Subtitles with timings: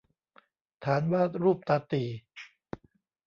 [0.85, 2.07] ฐานวาดรูปตาตี่